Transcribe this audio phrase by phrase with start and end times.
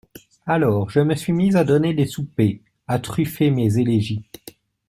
[0.47, 2.63] Alors, je me suis mis à donner des soupers…
[2.87, 4.25] à truffer mes élégies!…